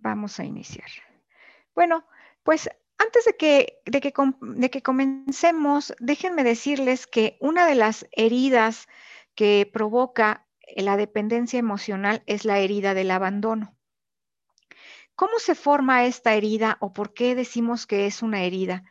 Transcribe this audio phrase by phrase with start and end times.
[0.00, 0.88] Vamos a iniciar.
[1.74, 2.04] Bueno,
[2.42, 8.06] pues antes de que, de que, de que comencemos, déjenme decirles que una de las
[8.12, 8.88] heridas
[9.34, 13.74] que provoca la dependencia emocional es la herida del abandono.
[15.14, 18.84] ¿Cómo se forma esta herida o por qué decimos que es una herida?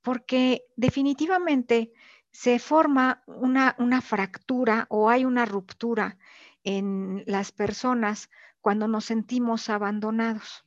[0.00, 1.92] Porque definitivamente
[2.32, 6.18] se forma una, una fractura o hay una ruptura
[6.64, 10.64] en las personas cuando nos sentimos abandonados.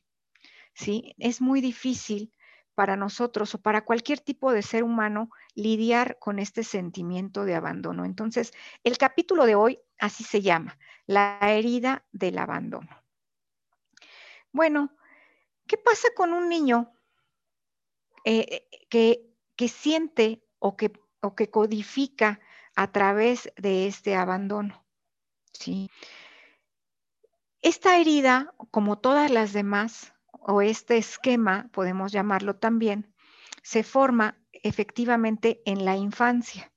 [0.74, 1.14] ¿sí?
[1.18, 2.32] Es muy difícil
[2.74, 8.04] para nosotros o para cualquier tipo de ser humano lidiar con este sentimiento de abandono.
[8.04, 8.52] Entonces,
[8.84, 13.02] el capítulo de hoy así se llama, la herida del abandono.
[14.52, 14.94] Bueno,
[15.66, 16.92] ¿qué pasa con un niño
[18.24, 20.92] eh, que, que, siente o que,
[21.22, 22.40] o que codifica
[22.74, 24.85] a través de este abandono?
[25.60, 25.90] ¿Sí?
[27.62, 33.12] Esta herida, como todas las demás, o este esquema, podemos llamarlo también,
[33.62, 36.72] se forma efectivamente en la infancia,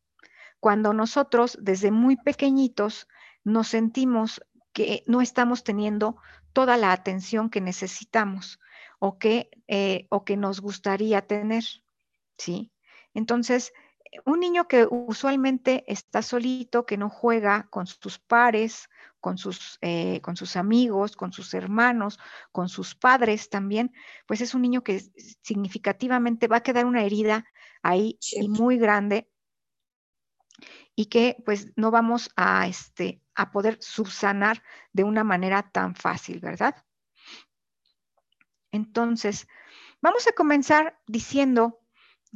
[0.60, 3.08] cuando nosotros desde muy pequeñitos
[3.44, 4.42] nos sentimos
[4.74, 6.18] que no estamos teniendo
[6.54, 8.60] toda la atención que necesitamos
[9.00, 11.64] o que, eh, o que nos gustaría tener,
[12.38, 12.72] ¿sí?
[13.14, 13.74] Entonces,
[14.26, 20.22] un niño que usualmente está solito, que no juega con sus pares, con sus, eh,
[20.22, 22.20] con sus amigos, con sus hermanos,
[22.52, 23.94] con sus padres también,
[24.26, 25.00] pues es un niño que
[25.44, 27.46] significativamente va a quedar una herida
[27.82, 29.30] ahí y muy grande
[30.96, 36.40] y que pues no vamos a, este, a poder subsanar de una manera tan fácil,
[36.40, 36.76] ¿verdad?
[38.72, 39.48] Entonces,
[40.02, 41.80] vamos a comenzar diciendo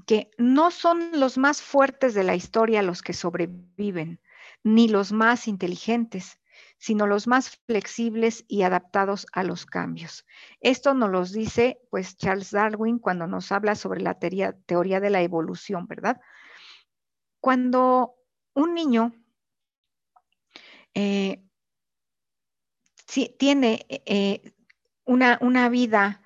[0.06, 4.20] que no son los más fuertes de la historia los que sobreviven,
[4.64, 6.40] ni los más inteligentes,
[6.78, 10.26] sino los más flexibles y adaptados a los cambios.
[10.60, 15.10] Esto nos lo dice pues Charles Darwin cuando nos habla sobre la teoría, teoría de
[15.10, 16.20] la evolución, ¿verdad?
[17.40, 18.16] Cuando
[18.54, 19.14] un niño
[20.94, 21.44] eh,
[23.38, 24.54] tiene eh,
[25.06, 26.23] una, una vida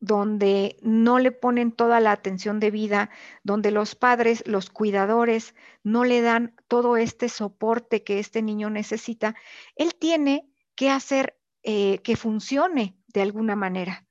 [0.00, 3.10] donde no le ponen toda la atención de vida,
[3.44, 9.34] donde los padres, los cuidadores, no le dan todo este soporte que este niño necesita,
[9.76, 14.06] él tiene que hacer eh, que funcione de alguna manera.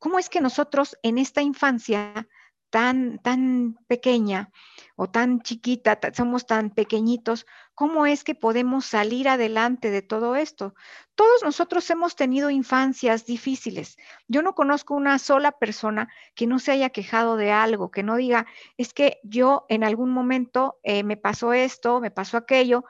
[0.00, 2.28] ¿Cómo es que nosotros en esta infancia
[2.70, 4.50] tan, tan pequeña
[4.96, 10.74] o tan chiquita, somos tan pequeñitos, ¿cómo es que podemos salir adelante de todo esto?
[11.14, 13.96] Todos nosotros hemos tenido infancias difíciles.
[14.26, 18.16] Yo no conozco una sola persona que no se haya quejado de algo, que no
[18.16, 18.46] diga,
[18.76, 22.84] es que yo en algún momento eh, me pasó esto, me pasó aquello.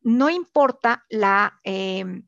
[0.00, 1.60] No importa la...
[1.64, 2.24] Em,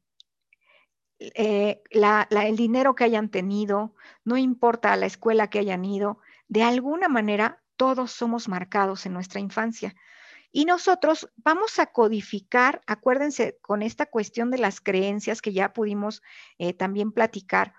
[1.21, 3.95] eh, el dinero que hayan tenido,
[4.25, 6.19] no importa la escuela que hayan ido,
[6.51, 9.95] de alguna manera todos somos marcados en nuestra infancia.
[10.51, 16.23] Y nosotros vamos a codificar, acuérdense, con esta cuestión de las creencias que ya pudimos
[16.59, 17.73] eh, también platicar,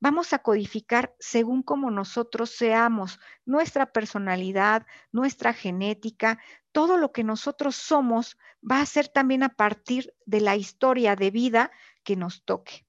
[0.00, 6.40] vamos a codificar según como nosotros seamos, nuestra personalidad, nuestra genética,
[6.72, 11.30] todo lo que nosotros somos va a ser también a partir de la historia de
[11.30, 11.70] vida
[12.02, 12.85] que nos toque.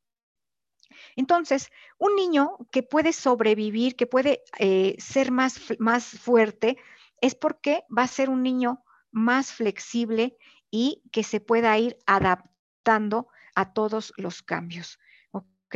[1.15, 6.77] Entonces, un niño que puede sobrevivir, que puede eh, ser más, más fuerte,
[7.21, 10.37] es porque va a ser un niño más flexible
[10.69, 14.99] y que se pueda ir adaptando a todos los cambios.
[15.31, 15.75] ¿Ok?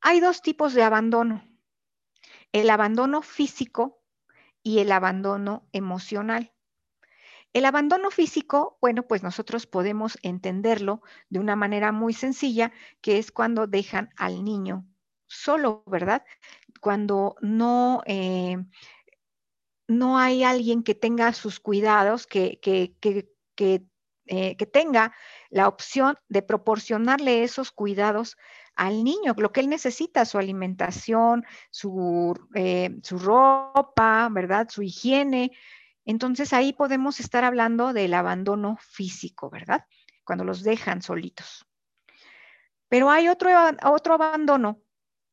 [0.00, 1.44] Hay dos tipos de abandono.
[2.52, 4.02] El abandono físico
[4.62, 6.52] y el abandono emocional.
[7.52, 13.32] El abandono físico, bueno, pues nosotros podemos entenderlo de una manera muy sencilla, que es
[13.32, 14.86] cuando dejan al niño
[15.26, 16.24] solo, ¿verdad?
[16.80, 18.56] Cuando no, eh,
[19.86, 22.94] no hay alguien que tenga sus cuidados, que, que,
[24.26, 25.14] eh, que, tenga
[25.48, 28.36] la opción de proporcionarle esos cuidados
[28.76, 34.68] al niño, lo que él necesita, su alimentación, su, eh, su ropa, ¿verdad?
[34.70, 35.52] Su higiene,
[36.08, 39.84] entonces ahí podemos estar hablando del abandono físico, ¿verdad?
[40.24, 41.66] Cuando los dejan solitos.
[42.88, 43.50] Pero hay otro,
[43.84, 44.80] otro abandono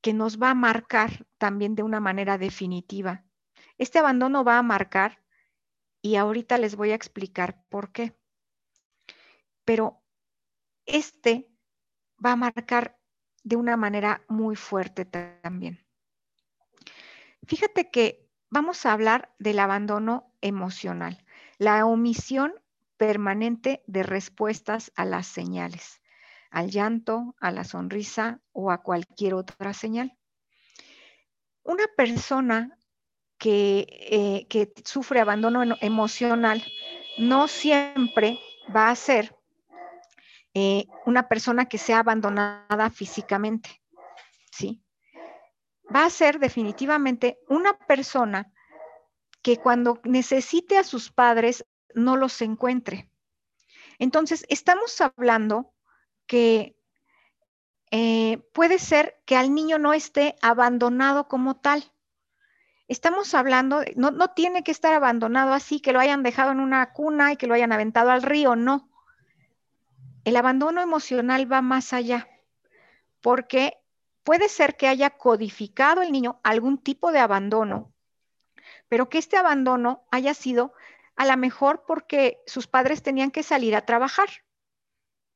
[0.01, 3.24] que nos va a marcar también de una manera definitiva.
[3.77, 5.24] Este abandono va a marcar,
[6.01, 8.13] y ahorita les voy a explicar por qué.
[9.63, 10.04] Pero
[10.86, 11.50] este
[12.24, 13.00] va a marcar
[13.44, 15.88] de una manera muy fuerte también.
[17.48, 18.25] Fíjate que
[18.56, 21.22] vamos a hablar del abandono emocional,
[21.57, 22.54] la omisión
[22.96, 26.02] permanente de respuestas a las señales.
[26.52, 30.18] al llanto, a la sonrisa o a cualquier otra señal.
[31.63, 32.78] Una persona
[33.38, 36.63] que, eh, que sufre abandono emocional
[37.18, 38.40] no siempre
[38.74, 39.36] va a ser
[40.54, 43.81] eh, una persona que sea abandonada físicamente,
[44.50, 44.84] ¿sí?
[45.93, 48.51] Va a ser definitivamente una persona
[49.41, 53.09] que cuando necesite a sus padres no los encuentre.
[53.99, 55.73] Entonces, estamos hablando
[56.25, 56.75] que
[57.91, 61.91] eh, puede ser que al niño no esté abandonado como tal.
[62.87, 66.93] Estamos hablando, no, no tiene que estar abandonado así, que lo hayan dejado en una
[66.93, 68.89] cuna y que lo hayan aventado al río, no.
[70.23, 72.27] El abandono emocional va más allá,
[73.21, 73.77] porque
[74.25, 77.94] puede ser que haya codificado el niño algún tipo de abandono,
[78.89, 80.74] pero que este abandono haya sido
[81.16, 84.27] a lo mejor porque sus padres tenían que salir a trabajar,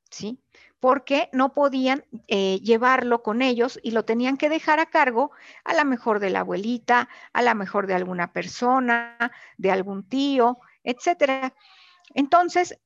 [0.10, 0.42] ¿sí?
[0.80, 5.32] Porque no podían eh, llevarlo con ellos y lo tenían que dejar a cargo
[5.64, 10.58] a lo mejor de la abuelita, a lo mejor de alguna persona, de algún tío,
[10.84, 11.54] etcétera.
[12.16, 12.80] Entonces,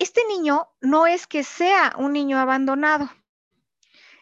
[0.00, 3.08] este niño no es que sea un niño abandonado,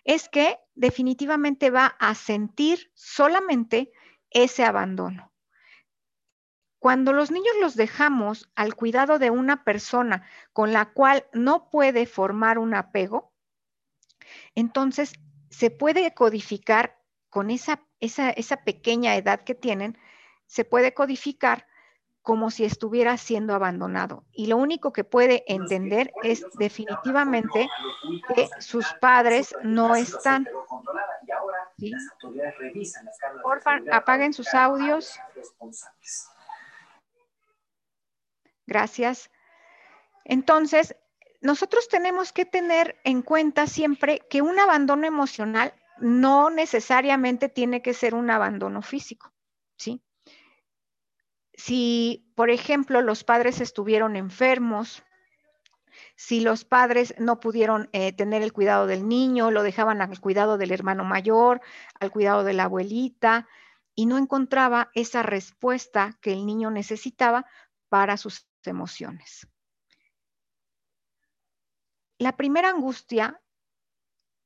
[0.05, 3.93] es que definitivamente va a sentir solamente
[4.31, 5.33] ese abandono.
[6.79, 12.05] Cuando los niños los dejamos al cuidado de una persona con la cual no puede
[12.05, 13.33] formar un apego,
[14.55, 15.15] entonces
[15.49, 19.97] se puede codificar con esa, esa, pequeña edad que tienen,
[20.47, 21.67] se puede codificar
[22.25, 24.25] como si estuviera siendo abandonado.
[24.33, 27.69] Y lo único que puede entender es definitivamente
[28.35, 30.49] que sus padres no están.
[33.43, 35.21] Por favor, apaguen sus audios.
[38.67, 39.31] Gracias.
[40.25, 40.97] Entonces,
[41.43, 47.93] nosotros tenemos que tener en cuenta siempre que un abandono emocional no necesariamente tiene que
[47.93, 49.31] ser un abandono físico,
[49.77, 50.04] ¿sí?
[51.57, 55.05] Si, por ejemplo, los padres estuvieron enfermos,
[56.17, 60.59] si los padres no pudieron eh, tener el cuidado del niño, lo dejaban al cuidado
[60.59, 61.61] del hermano mayor,
[62.01, 63.49] al cuidado de la abuelita,
[63.95, 67.47] y no encontraba esa respuesta que el niño necesitaba
[67.89, 69.47] para sus emociones.
[72.19, 73.41] La primera angustia,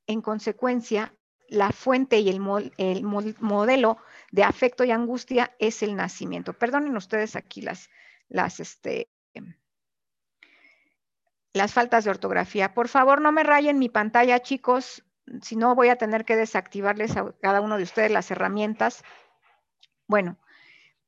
[0.07, 1.15] en consecuencia,
[1.49, 3.99] la fuente y el, modelo
[4.31, 6.53] de afecto y angustia es el nacimiento.
[6.53, 7.91] Perdonen ustedes aquí las,
[8.29, 9.09] las, este,
[11.53, 12.75] las faltas de ortografía.
[12.75, 15.05] Por favor, no me rayen mi pantalla, chicos,
[15.43, 19.03] si no voy a tener que desactivarles a cada uno de ustedes las herramientas.
[20.07, 20.39] Bueno,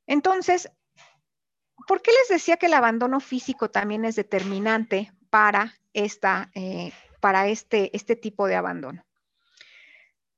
[0.06, 0.70] entonces,
[1.86, 7.48] ¿Por qué les decía que el abandono físico también es determinante para, esta, eh, para
[7.48, 9.04] este, este tipo de abandono?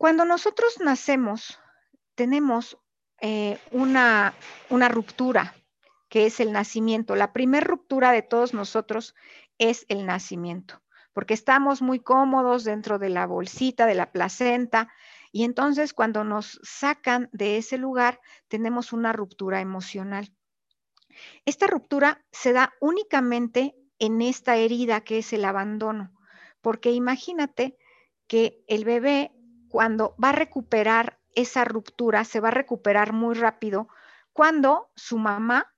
[0.03, 1.61] Cuando nosotros nacemos,
[2.17, 2.77] tenemos
[3.21, 4.35] eh, una,
[4.69, 5.55] una ruptura,
[6.09, 7.15] que es el nacimiento.
[7.15, 9.15] La primera ruptura de todos nosotros
[9.59, 10.83] es el nacimiento,
[11.13, 14.93] porque estamos muy cómodos dentro de la bolsita, de la placenta,
[15.31, 20.35] y entonces cuando nos sacan de ese lugar, tenemos una ruptura emocional.
[21.45, 26.13] Esta ruptura se da únicamente en esta herida que es el abandono,
[26.61, 27.79] porque imagínate
[28.27, 29.31] que el bebé
[29.73, 33.89] cuando va a recuperar esa ruptura, se va a recuperar muy rápido
[34.35, 35.75] cuando su mamá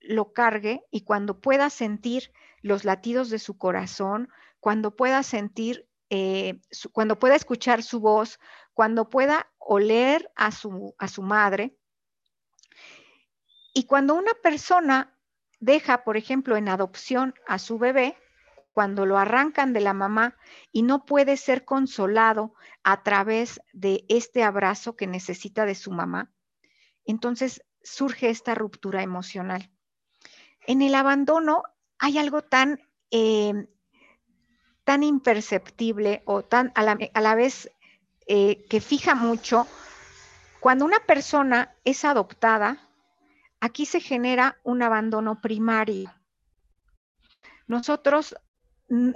[0.00, 4.28] lo cargue y cuando pueda sentir los latidos de su corazón,
[4.60, 6.60] cuando pueda sentir, eh,
[6.92, 8.38] cuando pueda escuchar su voz,
[8.72, 11.76] cuando pueda oler a su, a su madre,
[13.74, 15.18] y cuando una persona
[15.58, 18.16] deja, por ejemplo, en adopción a su bebé,
[18.74, 20.36] cuando lo arrancan de la mamá
[20.72, 26.32] y no puede ser consolado a través de este abrazo que necesita de su mamá,
[27.06, 29.70] entonces surge esta ruptura emocional.
[30.66, 31.62] En el abandono
[31.98, 33.68] hay algo tan, em,
[34.82, 37.70] tan imperceptible o tan a la, vez
[38.26, 39.68] eh, que fija mucho.
[40.58, 42.88] Cuando una persona es adoptada,
[43.60, 46.12] aquí se genera un abandono primario.
[47.66, 48.34] Nosotros,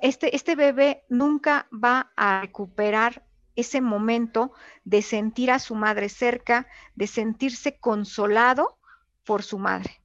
[0.02, 4.52] este, este bebé nunca va a recuperar ese momento
[4.84, 8.78] de sentir a su madre cerca, de sentirse consolado
[9.24, 10.00] por su madre.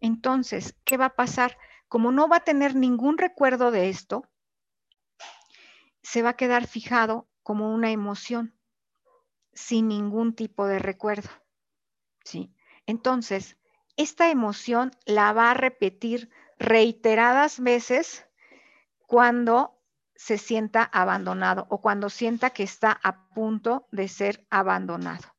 [0.00, 1.56] Entonces, ¿qué va a pasar?
[1.88, 4.28] Como no va a tener ningún recuerdo de esto,
[6.02, 8.54] se va a quedar fijado como una emoción,
[9.52, 11.30] sin ningún tipo de recuerdo.
[12.24, 12.52] ¿sí?
[12.86, 13.56] Entonces,
[13.96, 18.26] esta emoción la va a repetir reiteradas veces
[19.12, 19.78] cuando
[20.14, 25.36] se sienta abandonado o cuando sienta que está a punto de ser abandonado.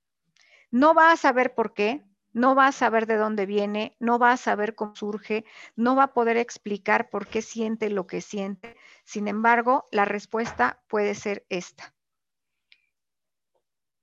[0.69, 4.31] No va a saber por qué, no va a saber de dónde viene, no va
[4.31, 5.43] a saber cómo surge,
[5.75, 8.77] no va a poder explicar por qué siente lo que siente.
[9.05, 11.95] Sin embargo, la respuesta puede ser esta.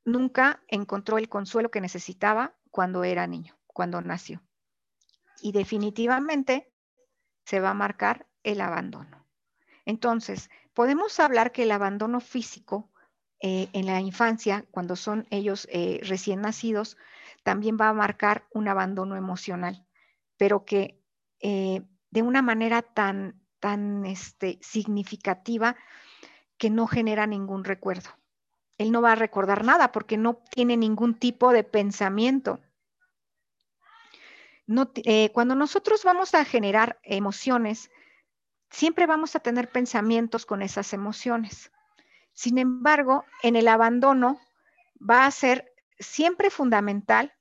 [0.04, 4.42] Nunca encontró el consuelo que necesitaba cuando era niño, cuando nació.
[5.40, 6.72] Y definitivamente
[7.44, 9.19] se va a marcar el abandono.
[9.90, 12.92] Entonces, podemos hablar que el abandono físico
[13.40, 16.96] eh, en la infancia, cuando son ellos eh, recién nacidos,
[17.42, 19.84] también va a marcar un abandono emocional,
[20.36, 21.02] pero que
[21.40, 21.82] eh,
[22.12, 25.74] de una manera tan, tan este, significativa
[26.56, 28.10] que no genera ningún recuerdo.
[28.78, 32.60] Él no va a recordar nada porque no tiene ningún tipo de pensamiento.
[35.32, 37.90] Cuando nosotros vamos a generar emociones,
[38.70, 41.70] siempre vamos a tener pensamientos con esas emociones.
[42.32, 44.40] Sin embargo, en el abandono
[44.98, 47.32] va a ser siempre fundamental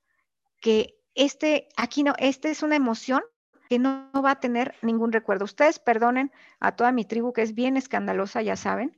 [0.62, 3.22] que este, aquí no, este es una emoción
[3.70, 5.46] que no, va a tener ningún recuerdo.
[5.46, 8.98] Ustedes perdonen a toda mi tribu que es bien escandalosa, ya saben,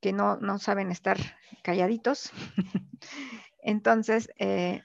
[0.00, 1.18] que no, no saben estar
[1.62, 2.32] calladitos.
[3.62, 4.82] Entonces, eh,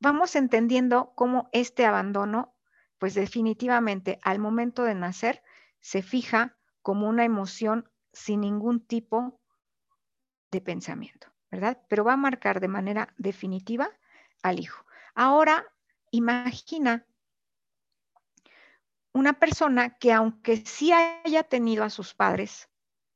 [0.00, 2.54] vamos entendiendo cómo este abandono,
[2.98, 5.42] pues definitivamente al momento de nacer,
[5.80, 9.40] se fija como una emoción sin ningún tipo
[10.50, 11.82] de pensamiento, ¿verdad?
[11.88, 13.90] Pero va a marcar de manera definitiva
[14.42, 14.84] al hijo.
[15.14, 15.66] Ahora,
[16.10, 17.06] imagina
[19.12, 22.68] una persona que aunque sí haya tenido a sus padres,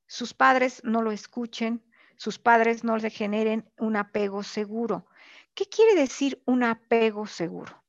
[0.07, 1.85] sus padres no lo escuchen,
[2.17, 5.07] sus padres no le generen un apego seguro.
[5.55, 7.85] ¿Qué quiere decir un apego seguro?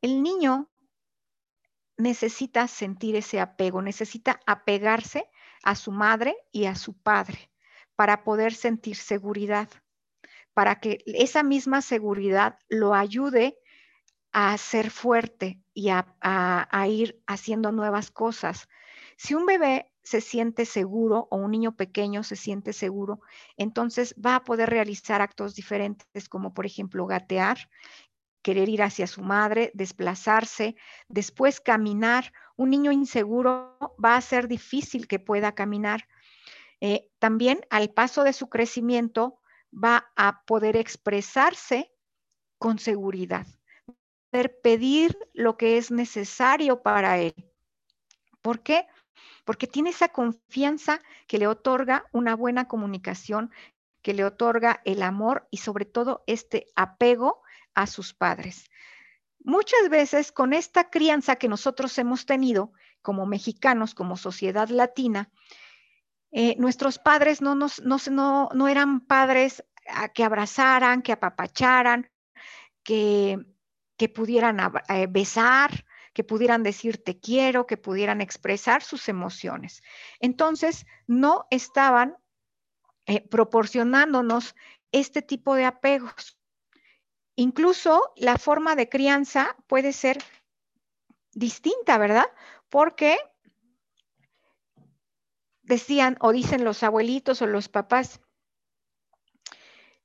[0.00, 0.71] El niño
[1.96, 5.28] necesita sentir ese apego, necesita apegarse
[5.62, 7.50] a su madre y a su padre
[7.96, 9.68] para poder sentir seguridad
[10.54, 13.58] para que esa misma seguridad lo ayude
[14.32, 16.06] a ser fuerte y a,
[16.88, 18.68] ir haciendo nuevas cosas.
[19.16, 23.20] Si un bebé se siente seguro o un niño pequeño se siente seguro,
[23.56, 27.68] entonces va a poder realizar actos diferentes como por ejemplo gatear,
[28.42, 30.76] querer ir hacia su madre, desplazarse,
[31.08, 32.32] después caminar.
[32.56, 36.08] Un niño inseguro va a ser difícil que pueda caminar.
[36.80, 39.38] Eh, también al paso de su crecimiento
[39.72, 41.92] va a poder expresarse
[42.58, 43.46] con seguridad,
[44.30, 47.34] poder pedir lo que es necesario para él.
[48.42, 48.86] ¿Por qué?
[49.44, 53.52] Porque tiene esa confianza que le otorga una buena comunicación,
[54.02, 57.42] que le otorga el amor y sobre todo este apego
[57.74, 58.70] a sus padres.
[59.44, 65.30] Muchas veces con esta crianza que nosotros hemos tenido como mexicanos, como sociedad latina,
[66.30, 69.64] eh, nuestros padres no, nos, no, no, eran padres
[70.14, 72.10] que abrazaran, que apapacharan,
[72.82, 73.38] que,
[73.96, 79.82] que pudieran eh, besar, que pudieran decir te quiero, que pudieran expresar sus emociones.
[80.20, 82.16] Entonces, no estaban
[83.06, 84.54] eh, proporcionándonos
[84.92, 86.38] este tipo de apegos.
[87.36, 90.18] Incluso la forma de crianza puede ser
[91.32, 92.26] distinta, ¿verdad?
[92.68, 93.18] Porque
[95.62, 98.20] decían o dicen los abuelitos o los papás,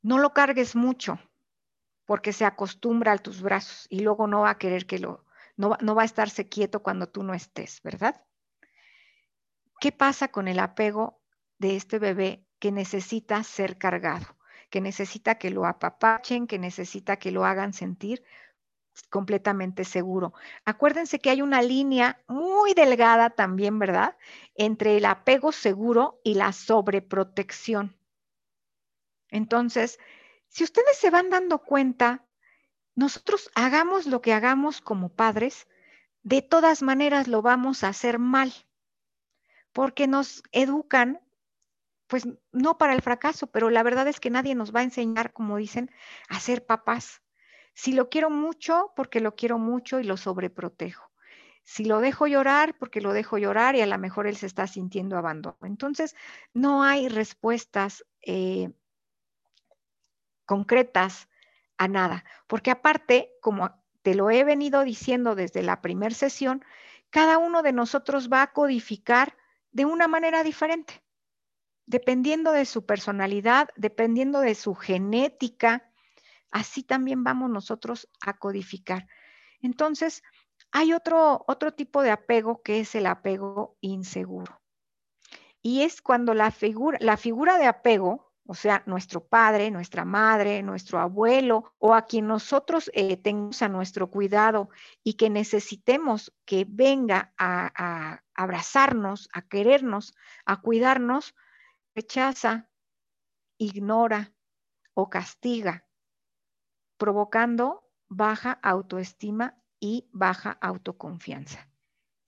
[0.01, 1.19] no lo cargues mucho
[2.05, 5.25] porque se acostumbra a tus brazos y luego no va a querer que lo,
[5.57, 8.23] no, no va a estarse quieto cuando tú no estés, ¿verdad?
[9.81, 11.21] ¿Qué pasa con el apego
[11.59, 14.36] de este bebé que necesita ser cargado,
[14.69, 18.23] que necesita que lo apapachen, que necesita que lo hagan sentir
[19.09, 20.33] completamente seguro.
[20.65, 24.17] Acuérdense que hay una línea muy delgada también, ¿verdad?
[24.55, 27.95] Entre el apego seguro y la sobreprotección.
[29.29, 29.99] Entonces,
[30.47, 32.25] si ustedes se van dando cuenta,
[32.95, 35.67] nosotros hagamos lo que hagamos como padres,
[36.23, 38.51] de todas maneras lo vamos a hacer mal,
[39.71, 41.21] porque nos educan,
[42.07, 45.33] pues no para el fracaso, pero la verdad es que nadie nos va a enseñar,
[45.33, 45.91] como dicen,
[46.29, 47.21] a ser papás.
[47.73, 51.11] Si lo quiero mucho, porque lo quiero mucho y lo sobreprotejo.
[51.63, 54.67] Si lo dejo llorar, porque lo dejo llorar y a lo mejor él se está
[54.67, 55.57] sintiendo abandono.
[55.63, 56.15] Entonces,
[56.53, 58.71] no hay respuestas eh,
[60.45, 61.27] concretas
[61.77, 63.71] a nada, porque aparte, como
[64.01, 66.63] te lo he venido diciendo desde la primera sesión,
[67.09, 69.35] cada uno de nosotros va a codificar
[69.71, 71.03] de una manera diferente,
[71.87, 75.89] dependiendo de su personalidad, dependiendo de su genética,
[76.51, 79.07] así también vamos nosotros a codificar.
[79.61, 80.21] Entonces,
[80.71, 84.61] hay otro, otro tipo de apego que es el apego inseguro.
[85.61, 90.63] Y es cuando la figura, la figura de apego, o sea, nuestro padre, nuestra madre,
[90.63, 94.69] nuestro abuelo o a quien nosotros eh, tengamos a nuestro cuidado
[95.03, 100.15] y que necesitemos que venga a abrazarnos, a querernos,
[100.45, 101.33] a cuidarnos,
[101.97, 102.69] rechaza,
[103.57, 104.31] ignora
[104.93, 105.75] o castiga,
[106.97, 111.67] provocando baja autoestima y baja autoconfianza.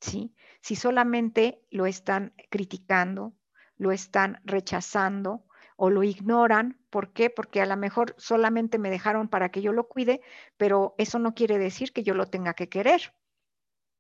[0.02, 0.34] ¿sí?
[0.62, 3.36] Si solamente lo están criticando,
[3.78, 5.46] lo están rechazando
[5.78, 7.30] o lo ignoran, ¿por qué?
[7.30, 10.22] Porque a lo mejor solamente me dejaron para que yo lo cuide,
[10.58, 13.14] pero eso no quiere decir que yo lo tenga que querer.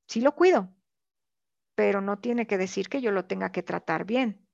[0.07, 0.73] Sí lo cuido,
[1.75, 4.48] pero no tiene que decir que yo lo tenga que tratar bien.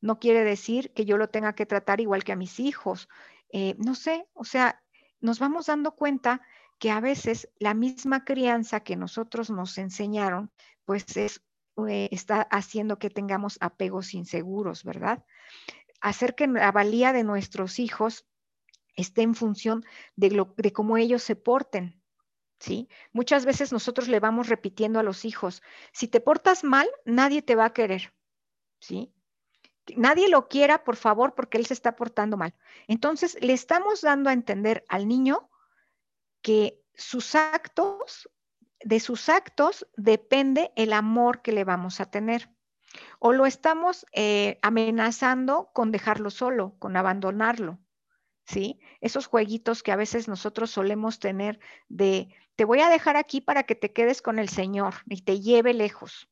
[0.00, 3.08] No quiere decir que yo lo tenga que tratar igual que a mis hijos.
[3.52, 4.82] Eh, no sé, o sea,
[5.20, 6.40] nos vamos dando cuenta
[6.78, 10.50] que a veces la misma crianza que nosotros nos enseñaron,
[10.86, 11.42] pues es,
[11.88, 15.24] eh, está haciendo que tengamos apegos inseguros, ¿verdad?
[16.00, 18.26] Hacer que la valía de nuestros hijos
[18.96, 19.84] esté en función
[20.16, 22.02] de, de cómo ellos se porten,
[22.58, 22.88] ¿sí?
[23.12, 27.56] Muchas veces nosotros le vamos repitiendo a los hijos, si te portas mal, nadie te
[27.56, 28.14] va a querer,
[28.80, 29.12] ¿sí?
[29.96, 32.54] Nadie lo quiera, por favor, porque él se está portando mal.
[32.88, 35.50] Entonces, le estamos dando a entender al niño
[36.42, 38.28] que sus actos,
[38.82, 42.50] de sus actos depende el amor que le vamos a tener.
[43.18, 47.78] O lo estamos eh, amenazando con dejarlo solo, con abandonarlo.
[48.46, 48.80] ¿Sí?
[49.00, 53.62] Esos jueguitos que a veces nosotros solemos tener de te voy a dejar aquí para
[53.62, 56.28] que te quedes con el Señor y te lleve lejos,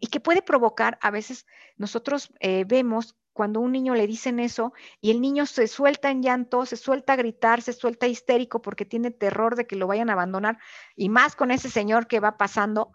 [0.00, 4.72] Y que puede provocar, a veces nosotros eh, vemos cuando un niño le dicen eso
[5.00, 8.84] y el niño se suelta en llanto, se suelta a gritar, se suelta histérico porque
[8.84, 10.58] tiene terror de que lo vayan a abandonar
[10.96, 12.90] y más con ese señor que va pasando.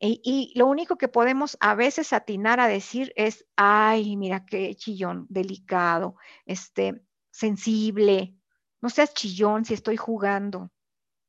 [0.00, 5.26] Y, lo único que podemos a veces atinar a decir es, ay, mira qué chillón,
[5.28, 8.36] delicado, este, sensible,
[8.80, 10.70] no seas chillón si estoy jugando.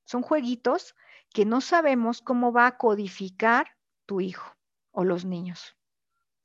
[0.04, 0.94] Son jueguitos
[1.34, 3.79] que no sabemos cómo va a codificar
[4.10, 4.58] tu hijo
[4.90, 5.78] o los niños.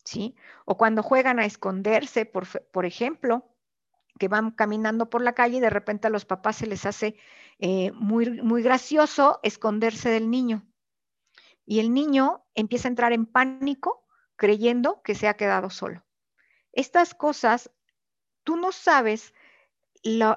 [0.05, 0.37] ¿sí?
[0.66, 3.48] O cuando juegan a esconderse, por, por ejemplo,
[4.18, 7.16] que van caminando por la calle y de repente a los papás se les hace
[7.59, 10.62] eh, muy, muy gracioso esconderse del niño.
[11.64, 14.05] Y el niño empieza a entrar en pánico
[14.37, 16.05] creyendo que se ha quedado solo.
[16.72, 17.70] Estas cosas,
[18.42, 19.33] tú no sabes
[20.03, 20.37] lo,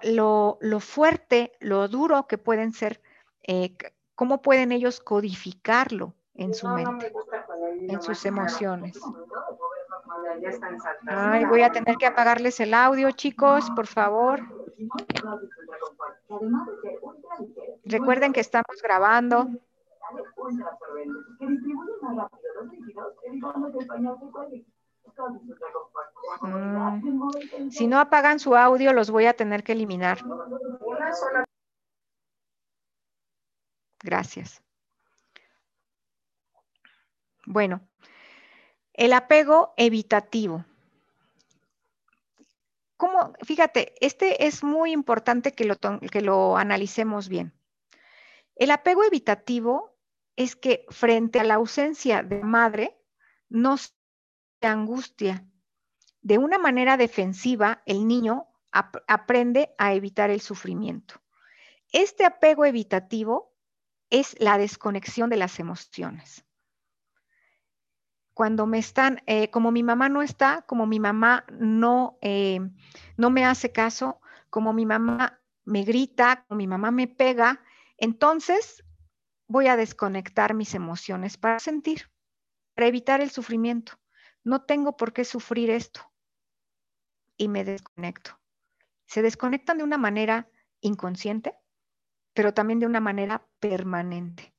[0.79, 3.01] fuerte, lo duro que pueden ser,
[3.45, 3.75] eh,
[4.15, 7.12] cómo pueden ellos codificarlo en su mente,
[7.82, 9.00] en sus emociones.
[11.08, 14.41] Ay, voy a tener que apagarles el audio, chicos, por favor.
[17.86, 19.50] Recuerden que estamos grabando.
[26.41, 30.19] Mm, si no apagan su audio, los voy a tener que eliminar.
[34.04, 34.62] Gracias.
[37.49, 37.88] Bueno,
[38.91, 40.65] el apego evitativo.
[42.97, 43.31] ¿Cómo?
[43.41, 47.53] Fíjate, este es muy importante que lo, que lo analicemos bien.
[48.55, 49.97] El apego evitativo
[50.36, 52.99] es que frente a la ausencia de madre,
[53.47, 53.93] no se
[54.62, 55.45] angustia.
[56.21, 58.47] De una manera defensiva, el niño
[59.07, 61.21] aprende a evitar el sufrimiento.
[61.93, 63.55] Este apego evitativo
[64.10, 66.46] es la desconexión de las emociones
[68.38, 72.60] cuando me están, eh, como mi mamá no está, como mi mamá no, eh,
[73.17, 74.21] no me hace caso,
[74.52, 77.63] como mi mamá me grita, como mi mamá me pega,
[77.97, 78.84] entonces
[79.47, 82.12] voy a desconectar mis emociones para sentir,
[82.76, 83.93] para evitar el sufrimiento.
[84.43, 86.02] No tengo por qué sufrir esto.
[87.38, 88.39] Y me desconecto.
[89.08, 90.47] Se desconectan de una manera
[90.82, 91.56] inconsciente,
[92.36, 94.54] pero también de una manera permanente.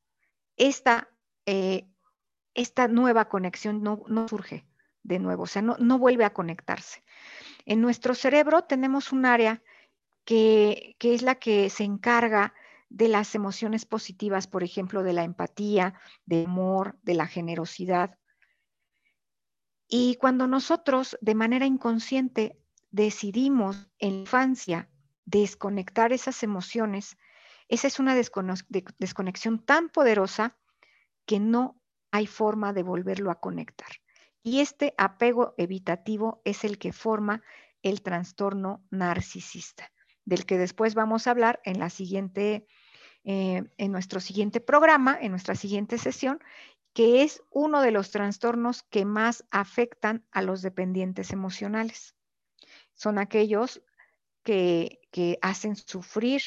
[0.57, 1.09] Esta
[1.47, 1.89] eh,
[2.59, 4.67] esta nueva conexión no, surge
[5.05, 7.05] de nuevo, o sea, no, no, vuelve a conectarse.
[7.65, 9.63] En nuestro cerebro tenemos un área
[10.25, 12.53] que, que es la que se encarga
[12.89, 15.95] de las emociones positivas, por ejemplo, de la empatía,
[16.27, 18.19] del amor, de la generosidad.
[19.87, 22.59] Y cuando nosotros de manera inconsciente
[22.91, 24.91] decidimos en la infancia
[25.25, 27.17] desconectar esas emociones,
[27.69, 30.57] esa es una desconexión tan poderosa
[31.25, 31.78] que no
[32.11, 33.91] hay forma de volverlo a conectar.
[34.43, 37.43] Y este apego evitativo es el que forma
[37.83, 39.91] el trastorno narcisista,
[40.25, 41.83] del que después vamos a hablar en
[43.25, 46.41] eh, nuestro siguiente programa, en nuestra siguiente sesión,
[46.95, 52.15] que es uno de los trastornos que más afectan a los dependientes emocionales.
[52.95, 53.83] Son aquellos
[54.43, 54.99] que,
[55.43, 56.43] hacen sufrir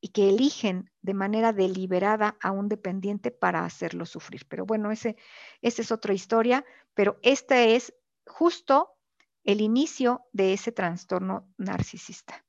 [0.00, 4.46] y que eligen de manera deliberada a un dependiente para hacerlo sufrir.
[4.48, 5.16] Pero bueno, ese,
[5.60, 7.94] esa es otra historia, pero este es
[8.26, 8.96] justo
[9.44, 12.44] el inicio de ese trastorno narcisista,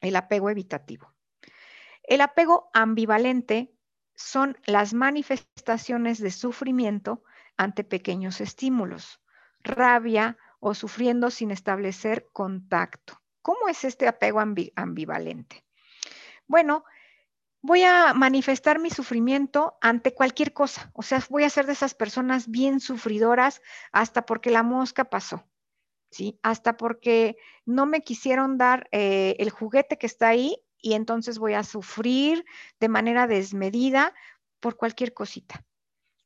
[0.00, 1.14] el apego evitativo.
[2.02, 3.74] El apego ambivalente
[4.14, 7.22] son las manifestaciones de sufrimiento
[7.56, 9.20] ante pequeños estímulos,
[9.60, 13.20] rabia o sufriendo sin establecer contacto.
[13.42, 15.67] ¿Cómo es este apego ambivalente?
[16.48, 16.84] Bueno,
[17.62, 20.90] voy a manifestar mi sufrimiento ante cualquier cosa.
[20.94, 23.60] O sea, voy a ser de esas personas bien sufridoras
[23.92, 25.44] hasta porque la mosca pasó.
[26.10, 26.40] ¿Sí?
[26.42, 31.52] Hasta porque no me quisieron dar eh, el juguete que está ahí y entonces voy
[31.52, 32.46] a sufrir
[32.80, 34.14] de manera desmedida
[34.58, 35.66] por cualquier cosita.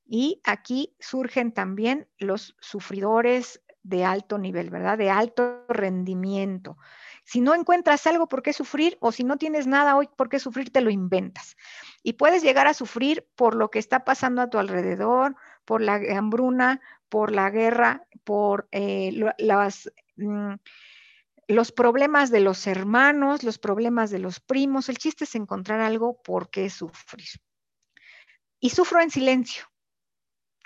[0.04, 4.98] Y aquí surgen también los sufridores de alto nivel, ¿verdad?
[4.98, 6.76] De alto rendimiento.
[7.24, 10.38] Si no encuentras algo por qué sufrir o si no tienes nada hoy por qué
[10.38, 11.56] sufrir, te lo inventas.
[12.02, 16.00] Y puedes llegar a sufrir por lo que está pasando a tu alrededor, por la
[16.16, 19.90] hambruna, por la guerra, por eh, las...
[20.16, 20.54] Mm,
[21.48, 24.88] los problemas de los hermanos, los problemas de los primos.
[24.88, 27.28] El chiste es encontrar algo por qué sufrir.
[28.60, 29.64] Y sufro en silencio,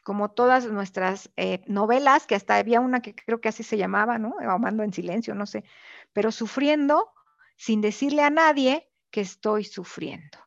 [0.07, 4.19] como todas nuestras eh, novelas, que hasta había una que creo que así se llamaba,
[4.21, 4.37] ¿no?
[4.39, 5.65] Amando en silencio, no sé,
[6.13, 7.13] pero sufriendo
[7.57, 10.39] sin decirle a nadie que estoy sufriendo.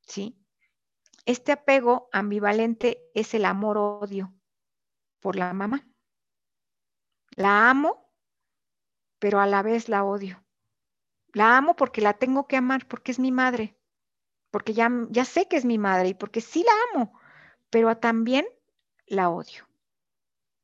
[0.00, 0.44] ¿Sí?
[1.24, 4.34] Este apego ambivalente es el amor-odio
[5.20, 5.86] por la mamá.
[7.36, 8.12] La amo
[9.20, 10.44] pero a la vez la odio.
[11.32, 13.78] La amo porque la tengo que amar, porque es mi madre,
[14.50, 17.12] porque ya, ya sé que es mi madre y porque sí la amo,
[17.70, 18.46] pero también
[19.10, 19.68] la odio.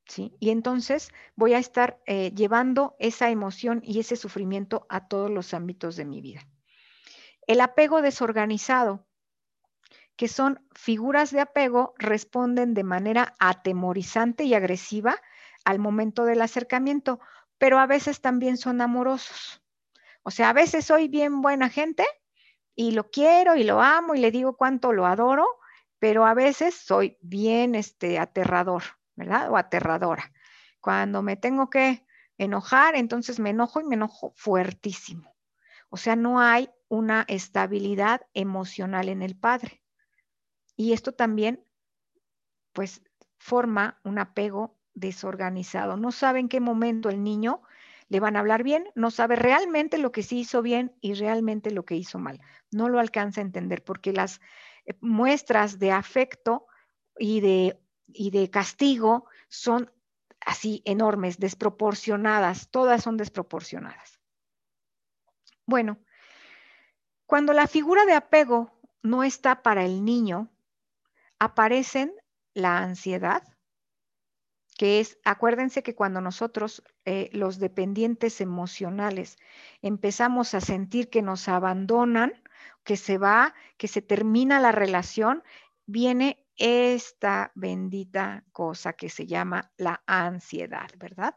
[0.06, 0.36] ¿Sí?
[0.38, 5.52] Y entonces voy a estar eh, llevando esa emoción y ese sufrimiento a todos los
[5.52, 6.46] ámbitos de mi vida.
[7.48, 9.04] El apego desorganizado,
[10.14, 15.20] que son figuras de apego, responden de manera atemorizante y agresiva
[15.64, 17.18] al momento del acercamiento,
[17.58, 19.60] pero a veces también son amorosos.
[20.22, 22.06] O sea, a veces soy bien buena gente
[22.76, 25.46] y lo quiero y lo amo y le digo cuánto lo adoro,
[25.98, 28.82] pero a veces soy bien este, aterrador,
[29.14, 29.50] ¿verdad?
[29.50, 30.32] O aterradora.
[30.80, 32.06] Cuando me tengo que
[32.38, 35.34] enojar, entonces me enojo y me enojo fuertísimo.
[35.88, 39.82] O sea, no hay una estabilidad emocional en el padre.
[40.76, 41.64] Y esto también,
[42.72, 43.02] pues,
[43.38, 45.96] forma un apego desorganizado.
[45.96, 47.62] No sabe en qué momento el niño
[48.08, 51.70] le van a hablar bien, no sabe realmente lo que sí hizo bien y realmente
[51.70, 52.40] lo que hizo mal.
[52.70, 54.40] No lo alcanza a entender porque las
[55.00, 56.66] muestras de afecto
[57.18, 59.90] y de, y de castigo son
[60.40, 64.20] así enormes, desproporcionadas, todas son desproporcionadas.
[65.66, 65.98] Bueno,
[67.26, 70.50] cuando la figura de apego no está para el niño,
[71.38, 72.14] aparecen
[72.54, 73.42] la ansiedad,
[74.78, 79.38] que es, acuérdense que cuando nosotros, eh, los dependientes emocionales,
[79.82, 82.34] empezamos a sentir que nos abandonan,
[82.84, 85.42] que se va, que se termina la relación,
[85.86, 91.36] viene esta bendita cosa que se llama la ansiedad, ¿verdad?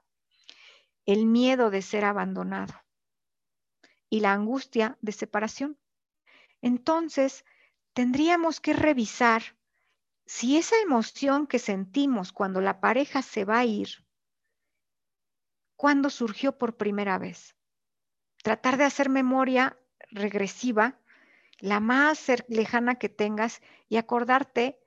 [1.05, 2.73] El miedo de ser abandonado
[4.09, 5.77] y la angustia de separación.
[6.61, 7.45] Entonces,
[7.93, 9.41] tendríamos que revisar
[10.25, 13.89] si esa emoción que sentimos cuando la pareja se va a ir,
[15.75, 17.55] ¿cuándo surgió por primera vez?
[18.43, 19.77] Tratar de hacer memoria
[20.11, 20.98] regresiva,
[21.59, 24.79] la más lejana que tengas, y acordarte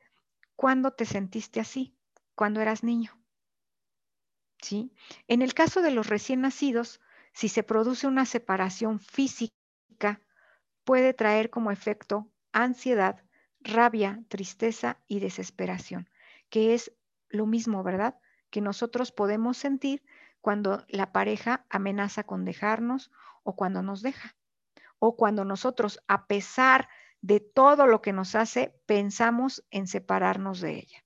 [0.56, 1.96] cuándo te sentiste así,
[2.34, 3.18] cuando eras niño.
[4.60, 4.94] ¿Sí?
[5.26, 7.00] En el caso de los recién nacidos,
[7.32, 10.20] si se produce una separación física,
[10.84, 13.24] puede traer como efecto ansiedad,
[13.60, 16.08] rabia, tristeza y desesperación,
[16.48, 16.92] que es
[17.28, 18.18] lo mismo, ¿verdad?
[18.50, 20.04] Que nosotros podemos sentir
[20.40, 23.10] cuando la pareja amenaza con dejarnos
[23.42, 24.36] o cuando nos deja.
[25.04, 26.88] O cuando nosotros, a pesar
[27.22, 31.04] de todo lo que nos hace, pensamos en separarnos de ella.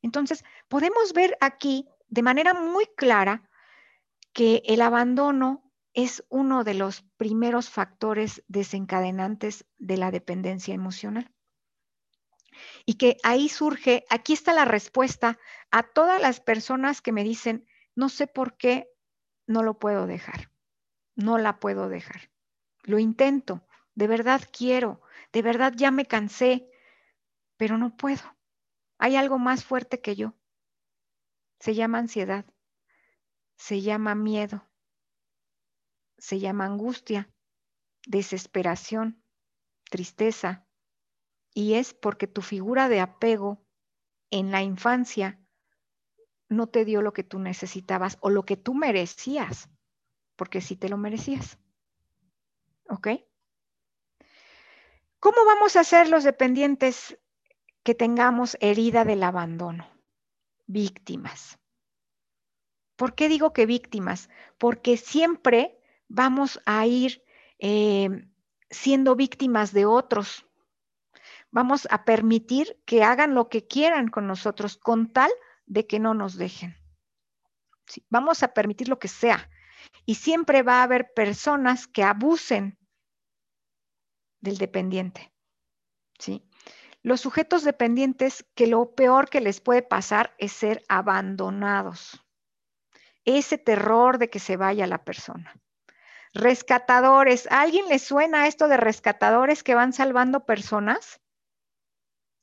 [0.00, 3.46] Entonces, podemos ver aquí de manera muy clara
[4.32, 11.30] que el abandono es uno de los primeros factores desencadenantes de la dependencia emocional
[12.86, 15.38] y que ahí surge, aquí está la respuesta
[15.70, 18.88] a todas las personas que me dicen, no sé por qué
[19.46, 20.50] no lo puedo dejar,
[21.16, 22.30] no la puedo dejar.
[22.84, 25.00] Lo intento, de verdad quiero,
[25.32, 26.70] de verdad ya me cansé,
[27.56, 28.22] pero no puedo.
[28.98, 30.34] Hay algo más fuerte que yo.
[31.58, 32.46] Se llama ansiedad,
[33.56, 34.66] se llama miedo,
[36.18, 37.30] se llama angustia,
[38.06, 39.22] desesperación,
[39.90, 40.66] tristeza.
[41.52, 43.66] Y es porque tu figura de apego
[44.30, 45.38] en la infancia
[46.48, 49.68] no te dio lo que tú necesitabas o lo que tú merecías,
[50.36, 51.58] porque sí te lo merecías.
[52.90, 53.08] ¿Ok?
[55.20, 57.16] ¿Cómo vamos a ser los dependientes
[57.84, 59.86] que tengamos herida del abandono?
[60.66, 61.58] Víctimas.
[62.96, 64.28] ¿Por qué digo que víctimas?
[64.58, 67.24] Porque siempre vamos a ir
[67.60, 68.26] eh,
[68.70, 70.46] siendo víctimas de otros.
[71.52, 75.30] Vamos a permitir que hagan lo que quieran con nosotros con tal
[75.66, 76.76] de que no nos dejen.
[78.08, 79.48] vamos a permitir lo que sea.
[80.06, 82.79] Y siempre va a haber personas que abusen
[84.40, 85.32] del dependiente.
[86.18, 86.44] ¿sí?
[87.02, 92.22] Los sujetos dependientes que lo peor que les puede pasar es ser abandonados.
[93.24, 95.54] Ese terror de que se vaya la persona.
[96.32, 97.50] Rescatadores.
[97.50, 101.20] ¿A alguien le suena esto de rescatadores que van salvando personas?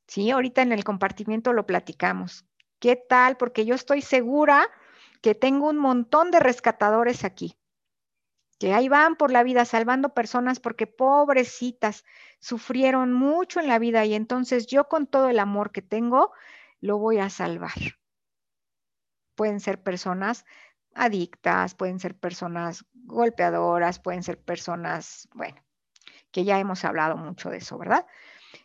[0.07, 2.45] Sí, ahorita en el compartimiento lo platicamos.
[2.79, 3.37] ¿Qué tal?
[3.37, 4.67] Porque yo estoy segura
[5.21, 7.57] que tengo un montón de rescatadores aquí,
[8.59, 12.03] que ahí van por la vida salvando personas porque pobrecitas
[12.39, 16.31] sufrieron mucho en la vida y entonces yo con todo el amor que tengo
[16.79, 17.73] lo voy a salvar.
[19.35, 20.45] Pueden ser personas
[20.95, 25.63] adictas, pueden ser personas golpeadoras, pueden ser personas, bueno,
[26.31, 28.05] que ya hemos hablado mucho de eso, ¿verdad?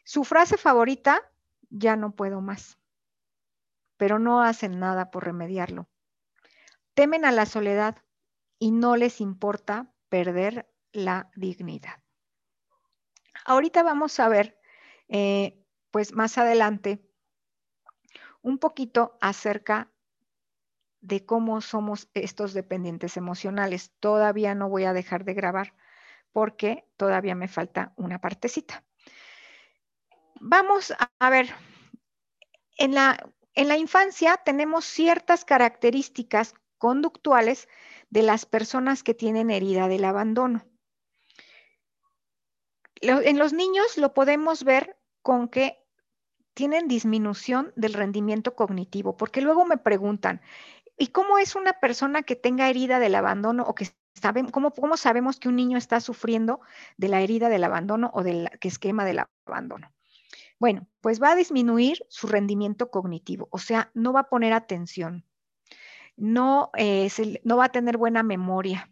[0.04, 1.20] Su frase favorita,
[1.68, 2.78] ya no puedo más,
[3.98, 5.88] pero no hacen nada por remediarlo.
[6.94, 7.96] Temen a la soledad
[8.62, 12.00] y no les importa perder la dignidad.
[13.44, 14.56] Ahorita vamos a ver,
[15.08, 17.04] eh, pues más adelante,
[18.40, 19.90] un poquito acerca
[21.00, 23.90] de cómo somos estos dependientes emocionales.
[23.98, 25.74] Todavía no voy a dejar de grabar
[26.30, 28.84] porque todavía me falta una partecita.
[30.40, 31.52] Vamos a ver,
[32.78, 37.68] en la, en la infancia tenemos ciertas características conductuales
[38.10, 40.64] de las personas que tienen herida del abandono.
[43.00, 45.78] En los niños lo podemos ver con que
[46.54, 50.40] tienen disminución del rendimiento cognitivo, porque luego me preguntan,
[50.98, 53.86] ¿Y cómo es una persona que tenga herida del abandono o que
[54.20, 56.60] saben, cómo, cómo sabemos que un niño está sufriendo
[56.96, 59.92] de la herida del abandono o del esquema del abandono?
[60.58, 65.24] Bueno, pues va a disminuir su rendimiento cognitivo, o sea, no va a poner atención,
[66.16, 67.10] no, eh,
[67.44, 68.90] no va a tener buena memoria,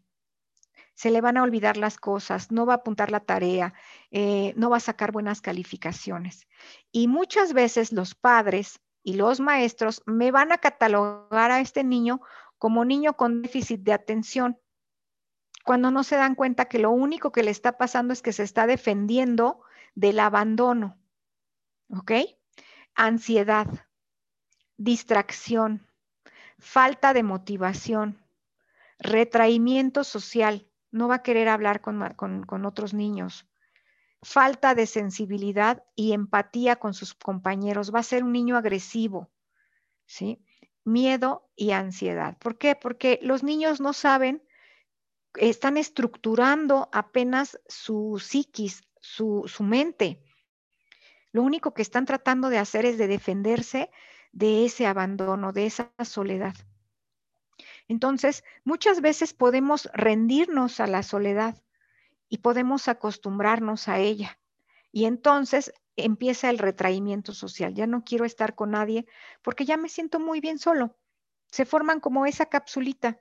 [0.94, 3.72] se le van a olvidar las cosas, no va a apuntar la tarea,
[4.10, 6.46] eh, no va a sacar buenas calificaciones.
[6.92, 12.20] Y muchas veces los padres y los maestros me van a catalogar a este niño
[12.58, 14.58] como niño con déficit de atención,
[15.64, 18.42] cuando no se dan cuenta que lo único que le está pasando es que se
[18.42, 19.62] está defendiendo
[19.94, 20.98] del abandono.
[21.88, 22.12] ¿Ok?
[22.94, 23.66] Ansiedad,
[24.76, 25.89] distracción,
[26.60, 28.24] falta de motivación,
[28.98, 33.48] retraimiento social, no va a querer hablar con, con otros niños,
[34.22, 39.30] falta de sensibilidad y empatía con sus compañeros, va a ser un niño agresivo,
[40.06, 40.44] ¿sí?
[40.84, 42.36] Miedo y ansiedad.
[42.38, 42.74] ¿Por qué?
[42.74, 44.42] Porque los niños no saben,
[45.34, 50.22] están estructurando apenas su psiquis, su, su mente.
[51.32, 53.90] Lo único que están tratando de hacer es de defenderse
[54.32, 56.54] de ese abandono, de esa soledad.
[57.88, 61.60] Entonces, muchas veces podemos rendirnos a la soledad
[62.28, 64.38] y podemos acostumbrarnos a ella.
[64.92, 67.74] Y entonces empieza el retraimiento social.
[67.74, 69.06] Ya no quiero estar con nadie
[69.42, 70.96] porque ya me siento muy bien solo.
[71.48, 73.20] Se forman como esa capsulita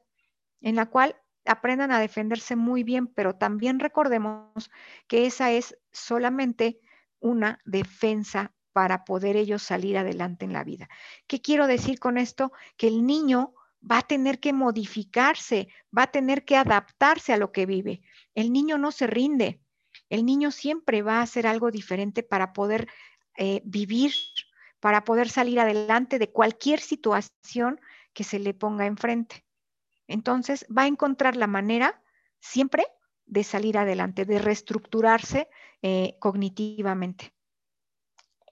[0.62, 4.70] en la cual aprendan a defenderse muy bien, pero también recordemos
[5.08, 6.80] que esa es solamente
[7.20, 10.90] una defensa para poder ellos salir adelante en la vida.
[11.28, 12.52] ¿Qué quiero decir con esto?
[12.78, 13.54] Que el niño
[13.90, 18.02] va a tener que modificarse, va a tener que adaptarse a lo que vive.
[18.36, 19.62] El niño no se rinde,
[20.10, 22.88] el niño siempre va a hacer algo diferente para poder
[23.38, 24.14] eh, vivir,
[24.80, 27.80] para poder salir adelante de cualquier situación
[28.14, 29.46] que se le ponga enfrente.
[30.08, 32.02] Entonces va a encontrar la manera
[32.40, 32.86] siempre
[33.26, 35.50] de salir adelante, de reestructurarse
[35.82, 37.34] eh, cognitivamente.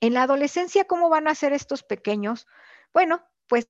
[0.01, 2.47] En la adolescencia, ¿cómo van a ser estos pequeños?
[2.93, 3.69] Bueno, pues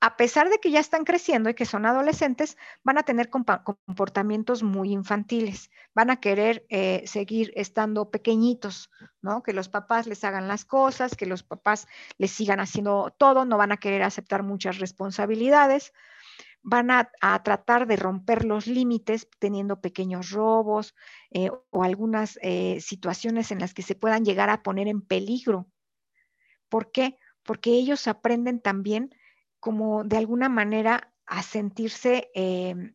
[0.00, 4.62] a pesar de que ya están creciendo y que son adolescentes, van a tener comportamientos
[4.62, 8.90] muy infantiles, van a querer eh, seguir estando pequeñitos,
[9.22, 9.42] ¿no?
[9.42, 11.86] Que los papás les hagan las cosas, que los papás
[12.18, 15.94] les sigan haciendo todo, no van a querer aceptar muchas responsabilidades,
[16.64, 17.10] van a,
[17.44, 20.94] tratar de romper los límites teniendo pequeños robos
[21.30, 25.68] eh, o algunas eh, situaciones en las que se puedan llegar a poner en peligro.
[26.70, 27.18] ¿Por qué?
[27.42, 29.14] Porque ellos aprenden también
[29.60, 32.94] como de alguna manera a sentirse em,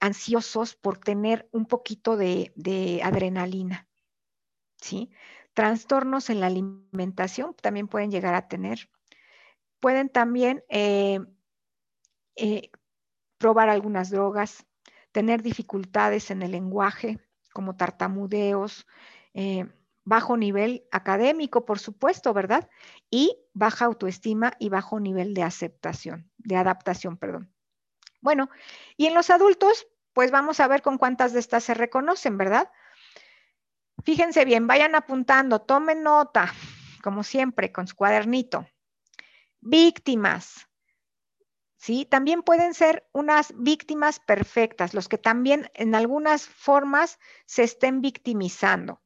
[0.00, 3.88] ansiosos por tener un poquito de, adrenalina.
[4.80, 5.10] ¿sí?
[5.52, 8.88] Trastornos en la alimentación también pueden llegar a tener.
[9.80, 11.18] Pueden también eh,
[12.36, 12.70] eh,
[13.38, 14.66] probar algunas drogas,
[15.12, 17.18] tener dificultades en el lenguaje,
[17.52, 18.86] como tartamudeos,
[19.34, 19.66] eh,
[20.04, 22.68] bajo nivel académico, por supuesto, ¿verdad?
[23.10, 27.52] Y baja autoestima y bajo nivel de aceptación, de adaptación, perdón.
[28.20, 28.48] Bueno,
[28.96, 32.70] y en los adultos, pues vamos a ver con cuántas de estas se reconocen, ¿verdad?
[34.04, 36.52] Fíjense bien, vayan apuntando, tomen nota,
[37.02, 38.66] como siempre, con su cuadernito.
[39.60, 40.68] Víctimas,
[42.08, 49.00] También pueden ser unas víctimas perfectas, los que también en algunas formas se estén victimizando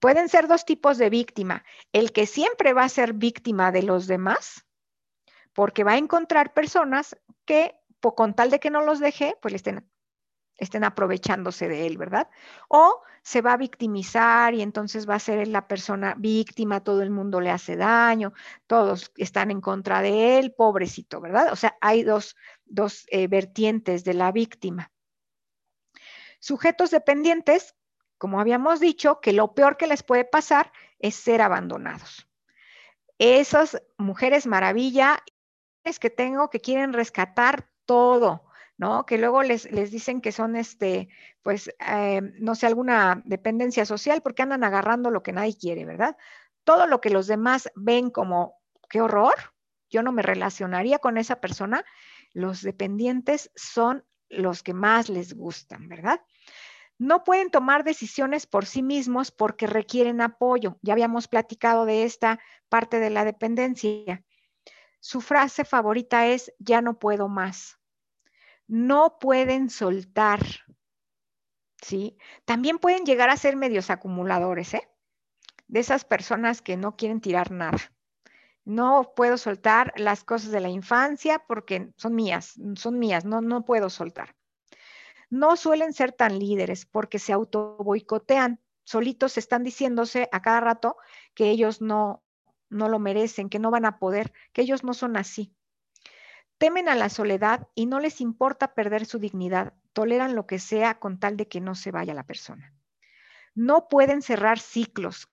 [0.00, 1.64] pueden ser dos tipos de víctima.
[1.92, 4.66] El que siempre va a ser víctima de los demás,
[5.52, 9.56] porque va a encontrar personas que, con tal de que no los deje, pues le
[9.56, 9.90] estén,
[10.58, 12.28] estén aprovechándose de él, ¿verdad?
[12.68, 17.10] O se va a victimizar y entonces va a ser la persona víctima, todo el
[17.10, 18.32] mundo le hace daño,
[18.66, 21.52] todos están en contra de él, pobrecito, ¿verdad?
[21.52, 22.36] O sea, hay dos,
[23.08, 24.90] eh, vertientes de la víctima.
[26.38, 27.74] Sujetos dependientes
[28.18, 32.28] como habíamos dicho, que lo peor que les puede pasar es ser abandonados.
[33.18, 35.22] Esas mujeres maravilla
[36.00, 38.45] que tengo que quieren rescatar todo,
[38.78, 39.06] ¿no?
[39.06, 41.08] Que luego les, les dicen que son, este,
[41.42, 46.16] pues, eh, no sé, alguna dependencia social porque andan agarrando lo que nadie quiere, ¿verdad?
[46.64, 48.60] Todo lo que los demás ven como,
[48.90, 49.34] qué horror,
[49.88, 51.84] yo no me relacionaría con esa persona,
[52.32, 56.20] los dependientes son los que más les gustan, ¿verdad?
[56.98, 60.78] No pueden tomar decisiones por sí mismos porque requieren apoyo.
[60.82, 64.24] Ya habíamos platicado de esta parte de la dependencia.
[65.00, 67.78] Su frase favorita es, ya no puedo más.
[68.66, 70.40] No pueden soltar.
[71.82, 72.18] ¿Sí?
[72.44, 74.88] También pueden llegar a ser medios acumuladores, ¿eh?
[75.68, 77.78] De esas personas que no quieren tirar nada.
[78.64, 83.64] No puedo soltar las cosas de la infancia porque son mías, son mías, no, no
[83.64, 84.34] puedo soltar
[85.30, 90.96] no suelen ser tan líderes porque se auto boicotean, solitos están diciéndose a cada rato
[91.34, 92.22] que ellos no,
[92.68, 95.54] no lo merecen, que no van a poder, que ellos no son así.
[96.58, 100.98] Temen a la soledad y no les importa perder su dignidad, toleran lo que sea
[100.98, 102.74] con tal de que no se vaya la persona.
[103.54, 105.28] No pueden cerrar ciclos.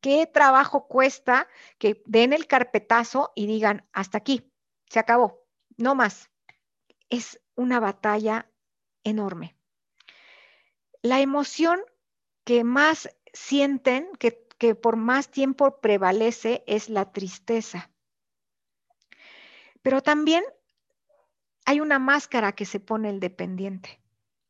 [0.00, 4.52] ¿Qué trabajo cuesta que den el carpetazo y digan, hasta aquí,
[4.88, 6.30] se acabó, no más?
[7.08, 8.50] Es una batalla
[9.02, 9.56] enorme.
[11.02, 11.80] La emoción
[12.44, 17.90] que más sienten, que, por más tiempo prevalece, es la tristeza.
[19.82, 20.44] Pero también
[21.66, 24.00] hay una máscara que se pone el dependiente.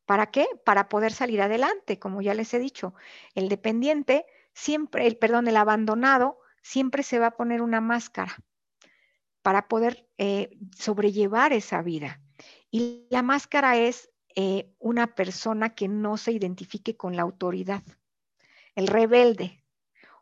[0.05, 0.46] ¿Para qué?
[0.64, 2.94] Para poder salir adelante, como ya les he dicho.
[3.35, 8.37] El dependiente siempre, el perdón, el abandonado siempre se va a poner una máscara
[9.42, 12.20] para poder eh, sobrellevar esa vida.
[12.70, 17.83] Y la máscara es eh, una persona que no se identifique con la autoridad,
[18.74, 19.64] el rebelde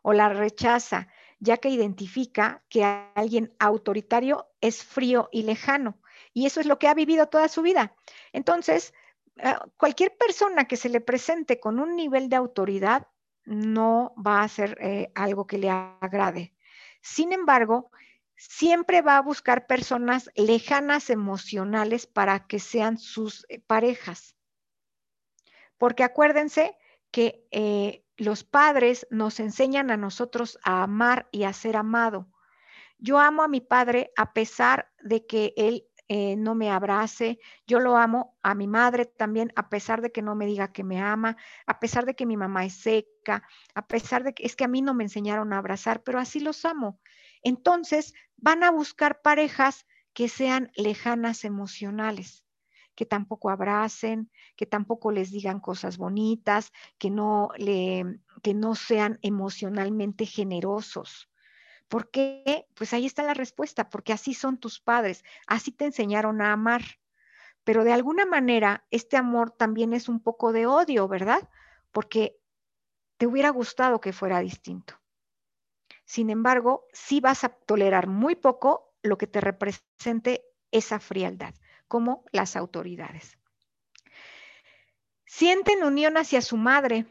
[0.01, 5.99] o la rechaza, ya que identifica que alguien autoritario es frío y lejano.
[6.33, 7.95] Y eso es lo que ha vivido toda su vida.
[8.33, 8.93] Entonces,
[9.37, 13.07] eh, cualquier persona que se le presente con un nivel de autoridad
[13.43, 16.53] no va a ser eh, algo que le agrade.
[17.01, 17.91] Sin embargo,
[18.35, 24.35] siempre va a buscar personas lejanas emocionales para que sean sus eh, parejas.
[25.77, 26.77] Porque acuérdense
[27.11, 27.45] que
[28.17, 32.27] los padres nos enseñan a nosotros a amar y a ser amado.
[32.97, 37.39] Yo amo a mi padre a pesar de que él eh, no me abrace.
[37.67, 40.83] Yo lo amo a mi madre también, a pesar de que no me diga que
[40.83, 43.43] me ama, a pesar de que mi mamá es seca,
[43.73, 46.39] a pesar de que es que a mí no me enseñaron a abrazar, pero así
[46.39, 46.99] los amo.
[47.41, 52.43] Entonces, van a buscar parejas que sean lejanas emocionales,
[52.95, 59.19] que tampoco abracen, que tampoco les digan cosas bonitas, que no, le, que no sean
[59.21, 61.29] emocionalmente generosos.
[61.87, 62.67] ¿Por qué?
[62.75, 66.81] Pues ahí está la respuesta, porque así son tus padres, así te enseñaron a amar.
[67.63, 71.49] Pero de alguna manera, este amor también es un poco de odio, ¿verdad?
[71.91, 72.37] Porque
[73.17, 74.99] te hubiera gustado que fuera distinto.
[76.05, 81.53] Sin embargo, sí vas a tolerar muy poco lo que te represente esa frialdad,
[81.87, 83.37] como las autoridades.
[85.25, 87.05] Sienten unión hacia su madre,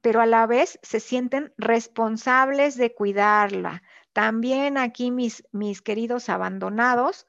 [0.00, 3.82] pero a la vez se sienten responsables de cuidarla.
[4.12, 7.26] También aquí mis, mis queridos abandonados,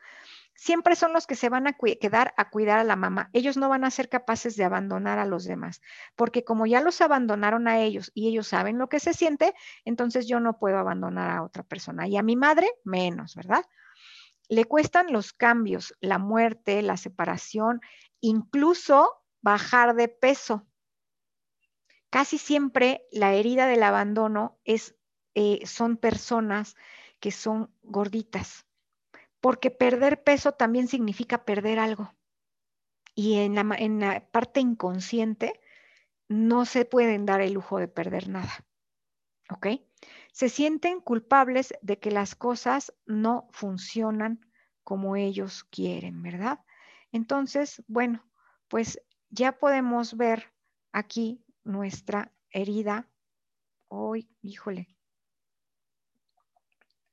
[0.61, 3.31] siempre son los que se van a quedar a cuidar a la mamá.
[3.33, 5.81] Ellos no van a ser capaces de abandonar a los demás,
[6.15, 9.55] porque como ya los abandonaron a ellos y ellos saben lo que se siente,
[9.85, 12.07] entonces yo no puedo abandonar a otra persona.
[12.07, 13.65] Y a mi madre, menos, ¿verdad?
[14.49, 17.81] Le cuestan los cambios, la muerte, la separación,
[18.19, 20.67] incluso bajar de peso.
[22.11, 24.95] Casi siempre la herida del abandono es,
[25.35, 26.75] eh, son personas
[27.19, 28.65] que son gorditas,
[29.39, 32.13] porque perder peso también significa perder algo.
[33.15, 35.59] Y en la, en la parte inconsciente
[36.27, 38.65] no se pueden dar el lujo de perder nada.
[39.49, 39.67] ¿Ok?
[40.31, 44.39] Se sienten culpables de que las cosas no funcionan
[44.83, 46.59] como ellos quieren, ¿verdad?
[47.11, 48.25] Entonces, bueno,
[48.67, 50.53] pues ya podemos ver
[50.91, 53.09] aquí nuestra herida.
[53.89, 54.87] Hoy, híjole,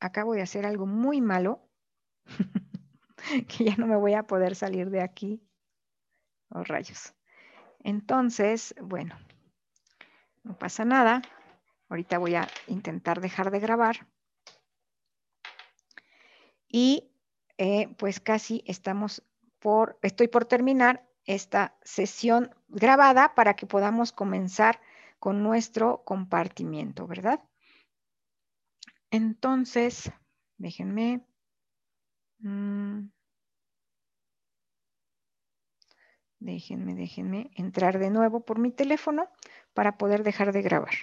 [0.00, 1.68] acabo de hacer algo muy malo,
[3.48, 5.42] que ya no me voy a poder salir de aquí.
[6.50, 7.14] Oh, rayos.
[7.80, 9.16] Entonces, bueno,
[10.42, 11.22] no pasa nada.
[11.88, 14.06] Ahorita voy a intentar dejar de grabar.
[16.68, 17.10] Y
[17.56, 19.22] eh, pues casi estamos
[19.58, 24.80] por, estoy por terminar esta sesión grabada para que podamos comenzar
[25.18, 27.40] con nuestro compartimiento, ¿verdad?
[29.10, 30.10] Entonces,
[30.58, 31.22] déjenme.
[32.42, 33.10] Mm,
[36.40, 39.28] déjenme, déjenme entrar de nuevo por mi teléfono
[39.74, 40.94] para poder dejar de grabar.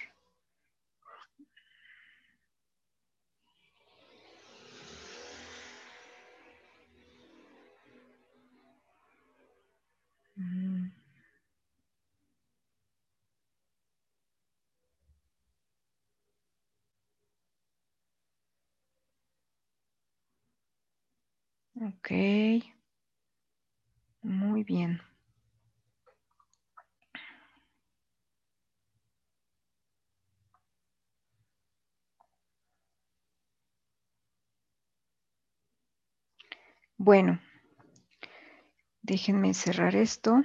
[21.80, 22.10] Ok.
[24.22, 25.00] Muy bien.
[36.98, 37.40] Bueno,
[39.00, 40.42] Déjenme cerrar esto.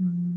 [0.00, 0.27] Mm.